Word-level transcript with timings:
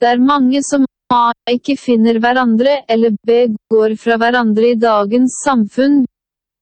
Det 0.00 0.08
er 0.08 0.22
mange 0.24 0.62
som 0.64 0.86
A. 1.12 1.32
ikke 1.50 1.74
finner 1.76 2.16
hverandre, 2.22 2.78
eller 2.88 3.12
B. 3.26 3.34
går 3.68 3.96
fra 4.00 4.16
hverandre 4.16 4.70
i 4.72 4.78
dagens 4.80 5.34
samfunn. 5.44 6.06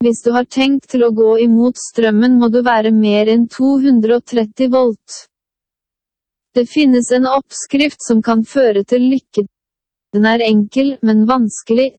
Hvis 0.02 0.22
du 0.24 0.32
har 0.34 0.46
tenkt 0.46 0.88
til 0.90 1.04
å 1.06 1.12
gå 1.14 1.36
imot 1.44 1.78
strømmen 1.78 2.34
må 2.40 2.48
du 2.54 2.62
være 2.66 2.90
mer 2.94 3.30
enn 3.30 3.44
230 3.50 4.72
volt. 4.74 5.18
Det 6.54 6.66
finnes 6.66 7.12
en 7.14 7.28
oppskrift 7.30 8.02
som 8.02 8.22
kan 8.22 8.42
føre 8.42 8.82
til 8.82 9.06
lykke. 9.12 9.46
Den 10.16 10.26
er 10.26 10.42
enkel, 10.42 10.96
men 11.06 11.26
vanskelig. 11.30 11.92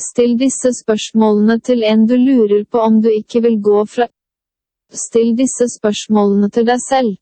Still 0.00 0.38
disse 0.40 0.72
spørsmålene 0.80 1.58
til 1.60 1.84
en 1.84 2.08
du 2.08 2.16
lurer 2.16 2.64
på 2.64 2.80
om 2.80 3.02
du 3.04 3.10
ikke 3.12 3.44
vil 3.44 3.60
gå 3.60 3.84
fra. 3.92 4.08
Still 4.92 5.34
disse 5.36 5.68
spørsmålene 5.76 6.48
til 6.48 6.68
deg 6.68 6.80
selv. 6.88 7.16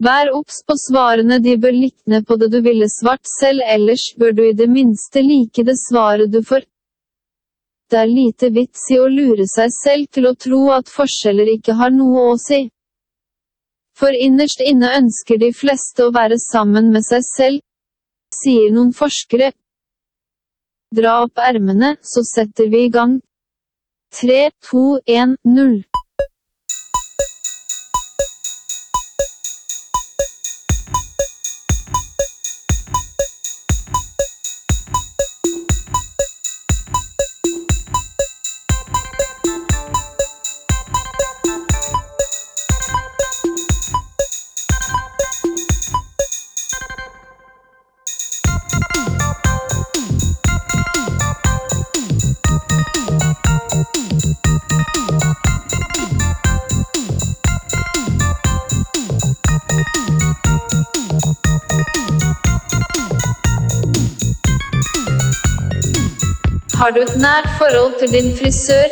Vær 0.00 0.30
obs 0.32 0.62
på 0.64 0.74
svarene 0.80 1.36
de 1.44 1.58
bør 1.60 1.74
likne 1.76 2.22
på 2.24 2.36
det 2.40 2.48
du 2.54 2.60
ville 2.64 2.86
svart 2.88 3.26
selv 3.28 3.60
ellers 3.68 4.06
bør 4.16 4.32
du 4.32 4.42
i 4.46 4.56
det 4.56 4.68
minste 4.72 5.20
like 5.20 5.64
det 5.68 5.76
svaret 5.76 6.32
du 6.32 6.40
får. 6.50 6.64
Det 7.90 7.98
er 8.00 8.08
lite 8.08 8.48
vits 8.54 8.86
i 8.94 8.96
å 9.02 9.10
lure 9.12 9.44
seg 9.50 9.72
selv 9.76 10.08
til 10.14 10.30
å 10.30 10.36
tro 10.44 10.62
at 10.72 10.88
forskjeller 10.88 11.52
ikke 11.56 11.76
har 11.76 11.92
noe 11.92 12.30
å 12.30 12.36
si. 12.40 12.62
For 13.98 14.16
innerst 14.16 14.62
inne 14.64 14.88
ønsker 15.02 15.40
de 15.42 15.52
fleste 15.52 16.06
å 16.06 16.14
være 16.16 16.38
sammen 16.40 16.88
med 16.94 17.04
seg 17.04 17.26
selv, 17.26 17.60
sier 18.40 18.72
noen 18.72 18.94
forskere. 18.96 19.52
Dra 20.96 21.18
opp 21.26 21.42
ermene, 21.44 21.98
så 22.00 22.24
setter 22.24 22.70
vi 22.72 22.86
i 22.86 22.94
gang. 22.94 23.18
3, 24.16 24.48
2, 24.70 24.86
1, 25.06 25.36
0. 25.44 25.76
Har 66.80 66.90
du 66.90 67.00
et 67.00 67.16
nært 67.16 67.48
forhold 67.58 67.98
til 68.00 68.08
din 68.12 68.36
frisør? 68.36 68.86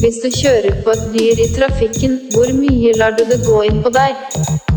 Hvis 0.00 0.16
du 0.24 0.28
kjører 0.42 0.82
på 0.84 0.90
et 0.90 1.04
dyr 1.14 1.40
i 1.46 1.48
trafikken, 1.58 2.20
hvor 2.34 2.52
mye 2.60 2.92
lar 3.00 3.16
du 3.18 3.24
det 3.32 3.40
gå 3.46 3.62
inn 3.70 3.80
på 3.86 3.94
deg? 3.96 4.73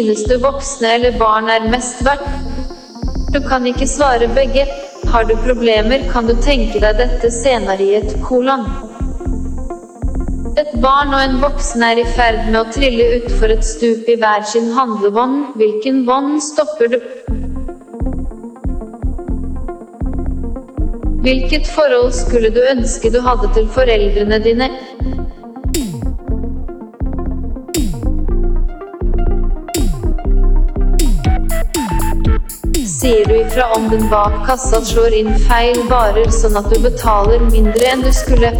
Synes 0.00 0.22
du 0.24 0.38
voksne 0.40 0.94
eller 0.96 1.16
barn 1.20 1.50
er 1.52 1.66
mest 1.68 1.98
verdt? 2.06 2.28
Du 3.34 3.36
kan 3.44 3.66
ikke 3.68 3.84
svare 3.84 4.30
begge. 4.32 4.62
Har 5.12 5.26
du 5.28 5.34
problemer, 5.44 6.06
kan 6.12 6.24
du 6.24 6.32
tenke 6.40 6.80
deg 6.80 6.96
dette 6.96 7.28
senere 7.34 7.84
i 7.84 7.98
et 7.98 8.14
kolon. 8.24 8.64
Et 10.62 10.72
barn 10.80 11.12
og 11.12 11.20
en 11.20 11.36
voksen 11.44 11.84
er 11.84 12.00
i 12.00 12.06
ferd 12.16 12.48
med 12.48 12.56
å 12.62 12.64
trille 12.72 13.10
utfor 13.18 13.52
et 13.52 13.66
stup 13.66 14.08
i 14.08 14.16
hver 14.24 14.48
sin 14.48 14.72
handlevogn. 14.78 15.50
Hvilken 15.60 16.06
vogn 16.08 16.40
stopper 16.48 16.96
du? 16.96 16.98
Hvilket 21.28 21.68
forhold 21.76 22.14
skulle 22.16 22.56
du 22.56 22.64
ønske 22.72 23.12
du 23.12 23.20
hadde 23.28 23.52
til 23.52 23.68
foreldrene 23.76 24.40
dine? 24.48 24.72
Sier 33.10 33.24
du 33.26 33.36
ifra 33.36 33.64
om 33.74 33.88
den 33.90 34.04
bak 34.10 34.34
kassa 34.46 34.78
slår 34.86 35.14
inn 35.18 35.30
feil 35.48 35.80
varer 35.90 36.28
sånn 36.30 36.54
at 36.60 36.68
du 36.70 36.76
betaler 36.84 37.42
mindre 37.42 37.88
enn 37.90 38.04
du 38.06 38.10
skulle? 38.14 38.52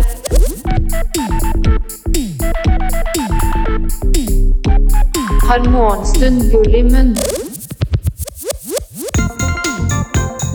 Har 5.47 5.63
morgenstund 5.71 6.51
gull 6.51 6.75
i 6.81 6.83
munn? 6.89 7.15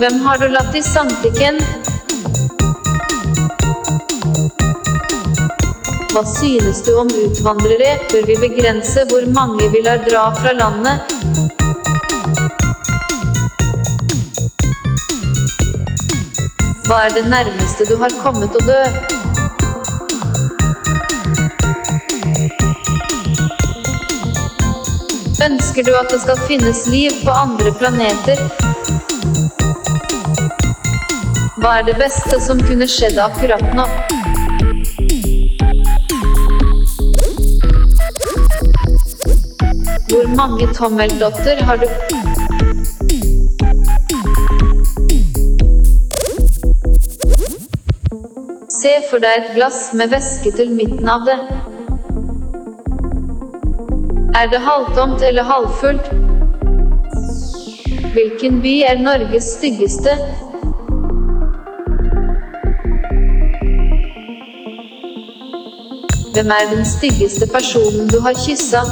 Hvem 0.03 0.22
har 0.28 0.44
du 0.44 0.50
latt 0.51 0.75
i 0.75 0.84
samtykken? 0.91 1.63
Hva 6.11 6.29
synes 6.35 6.84
du 6.84 6.97
om 7.00 7.16
utvandrere? 7.23 7.95
Bør 8.11 8.34
vi 8.34 8.41
begrense 8.44 9.07
hvor 9.07 9.31
mange 9.39 9.72
vi 9.72 9.88
lar 9.88 10.03
dra 10.09 10.34
fra 10.41 10.59
landet? 10.66 11.15
Hva 16.85 16.97
er 17.06 17.13
det 17.16 17.23
nærmeste 17.29 17.85
du 17.90 17.96
har 17.97 18.13
kommet 18.22 18.53
å 18.53 18.59
dø? 18.62 18.81
Ønsker 25.46 25.88
du 25.88 25.90
at 25.97 26.13
det 26.13 26.19
skal 26.22 26.44
finnes 26.46 26.84
liv 26.94 27.16
på 27.23 27.34
andre 27.34 27.73
planeter? 27.79 28.44
Hva 31.57 31.79
er 31.79 31.90
det 31.90 31.97
beste 32.03 32.38
som 32.46 32.62
kunne 32.69 32.85
skjedd 32.85 33.17
akkurat 33.23 33.66
nå? 33.73 33.88
Hvor 40.13 40.31
mange 40.38 40.69
tommeldotter 40.78 41.66
har 41.66 41.81
du? 41.81 42.25
Se 48.85 48.91
for 49.09 49.18
deg 49.18 49.40
et 49.40 49.47
glass 49.56 49.78
med 49.97 50.12
væske 50.12 50.51
til 50.53 50.68
midten 50.78 51.07
av 51.09 51.23
det. 51.25 51.35
Er 54.38 54.51
det 54.51 54.59
halvtomt 54.62 55.23
eller 55.25 55.47
halvfullt? 55.47 56.12
Hvilken 58.14 58.59
by 58.61 58.73
er 58.90 59.02
Norges 59.02 59.47
styggeste? 59.55 60.14
Hvem 66.35 66.53
er 66.58 66.70
den 66.76 66.85
styggeste 66.85 67.49
personen 67.55 68.14
du 68.14 68.20
har 68.28 68.37
kyssa? 68.46 68.84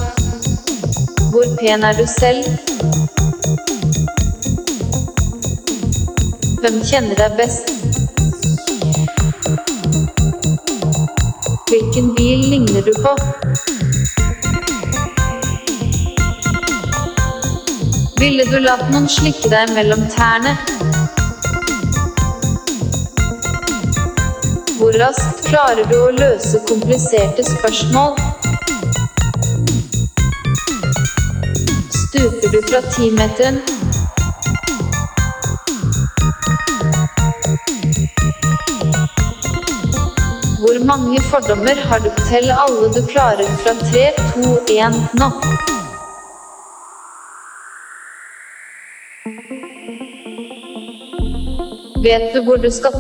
Hvor 1.30 1.54
pen 1.62 1.86
er 1.92 1.94
du 2.02 2.08
selv? 2.16 2.50
Hvem 6.66 6.82
kjenner 6.82 7.16
deg 7.22 7.40
best? 7.44 7.73
Hvilken 11.74 12.16
bil 12.16 12.40
ligner 12.50 12.82
du 12.82 12.92
på? 13.04 13.12
Ville 18.20 18.46
du 18.52 18.60
latt 18.62 18.84
noen 18.94 19.10
slikke 19.10 19.50
deg 19.50 19.74
mellom 19.74 20.04
tærne? 20.14 20.54
Hvor 24.78 24.94
raskt 25.02 25.42
klarer 25.48 25.90
du 25.90 25.98
å 25.98 26.14
løse 26.20 26.62
kompliserte 26.70 27.48
spørsmål? 27.50 28.22
stuper 32.04 32.52
du 32.54 32.62
fra 32.70 32.82
timeteren. 32.94 33.64
Mange 40.98 41.22
fordommer 41.22 41.76
har 41.90 42.00
du? 42.00 42.10
Tell 42.30 42.52
alle 42.52 42.90
du 42.94 43.02
klarer 43.08 43.48
fra 43.64 43.74
tre, 43.80 44.04
to, 44.34 44.50
én, 44.70 44.94
nå. 45.18 45.30
Vet 52.04 52.36
du 52.36 52.44
hvor 52.46 52.58
du 52.62 52.70
skal? 52.72 52.94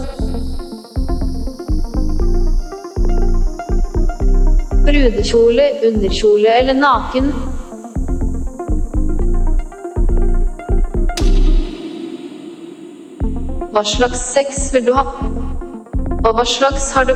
Brudekjole, 4.87 5.67
underkjole 5.89 6.55
eller 6.61 6.73
naken? 6.73 7.29
Hva 13.73 13.85
slags 13.93 14.25
sex 14.33 14.65
vil 14.73 14.89
du 14.89 14.97
ha? 14.97 15.05
Og 16.23 16.33
hva 16.33 16.47
slags 16.47 16.89
har 16.97 17.11
du? 17.11 17.15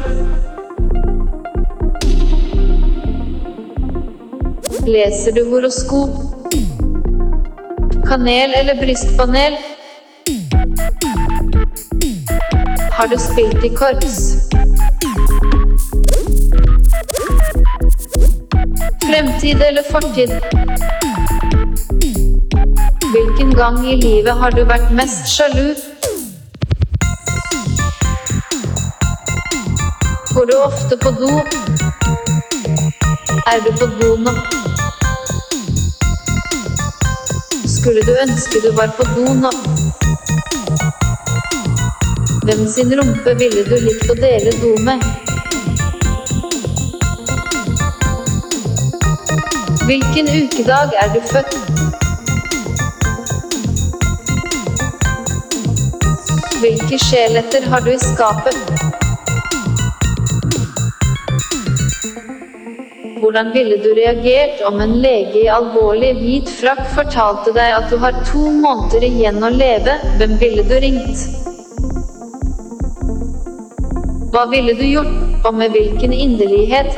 Leser 4.88 5.32
du 5.32 5.44
horoskop? 5.52 6.10
Kanel 8.08 8.54
eller 8.54 8.76
brystpanel? 8.76 9.58
Har 12.92 13.08
du 13.08 13.18
spilt 13.18 13.66
i 13.66 13.70
korps? 13.70 14.18
Fremtid 19.08 19.62
eller 19.62 19.84
fortid? 19.92 20.32
Hvilken 23.12 23.56
gang 23.56 23.88
i 23.88 23.96
livet 23.96 24.34
har 24.34 24.52
du 24.52 24.64
vært 24.64 24.92
mest 24.92 25.28
sjalu? 25.28 25.76
Går 30.34 30.46
du 30.46 30.56
ofte 30.62 30.98
på 31.04 31.12
do? 31.20 31.34
Er 33.48 33.60
du 33.68 33.72
på 33.80 33.86
do 34.00 34.16
nå? 34.24 34.67
Skulle 37.88 38.02
du 38.02 38.16
ønske 38.20 38.60
du 38.64 38.72
var 38.76 38.90
på 38.98 39.04
do 39.16 39.34
nå? 39.42 39.50
Hvem 42.44 42.66
sin 42.68 42.90
rumpe 43.00 43.36
ville 43.40 43.64
du 43.64 43.76
likt 43.86 44.12
å 44.12 44.16
dele 44.20 44.52
do 44.60 44.74
med? 44.84 45.06
Hvilken 49.88 50.28
ukedag 50.34 50.98
er 51.00 51.16
du 51.16 51.24
født? 51.32 51.56
Hvilke 56.60 57.00
skjeletter 57.08 57.72
har 57.72 57.88
du 57.88 57.94
i 57.96 58.00
skapet? 58.04 59.07
Hvordan 63.20 63.54
ville 63.54 63.78
du 63.82 63.94
reagert 63.98 64.60
om 64.68 64.82
en 64.82 64.92
lege 65.02 65.40
i 65.42 65.48
alvorlig 65.50 66.12
hvit 66.20 66.50
frakk 66.60 66.84
fortalte 66.94 67.54
deg 67.56 67.74
at 67.74 67.90
du 67.90 67.98
har 68.02 68.18
to 68.28 68.44
måneder 68.54 69.06
igjen 69.08 69.42
å 69.42 69.50
leve? 69.50 69.96
Hvem 70.20 70.36
ville 70.42 70.66
du 70.68 70.76
ringt? 70.84 71.24
Hva 74.36 74.44
ville 74.52 74.76
du 74.78 74.84
gjort, 74.86 75.16
og 75.50 75.58
med 75.58 75.74
hvilken 75.74 76.14
inderlighet? 76.14 76.94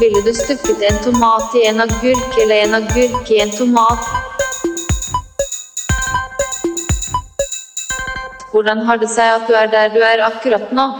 Ville 0.00 0.24
du 0.26 0.32
stukket 0.36 0.84
en 0.90 1.00
tomat 1.06 1.56
i 1.56 1.64
en 1.70 1.80
agurk 1.86 2.36
eller 2.42 2.66
en 2.66 2.80
agurk 2.82 3.32
i 3.32 3.40
en 3.40 3.54
tomat? 3.56 4.04
Hvordan 8.50 8.84
har 8.84 9.00
det 9.00 9.08
seg 9.08 9.38
at 9.38 9.48
du 9.48 9.56
er 9.56 9.72
der 9.72 9.94
du 9.96 10.04
er 10.04 10.26
akkurat 10.28 10.76
nå? 10.76 10.90